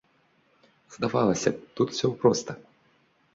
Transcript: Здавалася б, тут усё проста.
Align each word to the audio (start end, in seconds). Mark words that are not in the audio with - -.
Здавалася 0.95 1.49
б, 1.59 1.61
тут 1.81 1.87
усё 1.95 2.07
проста. 2.25 2.51